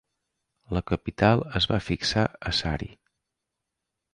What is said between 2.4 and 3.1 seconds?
a Sari.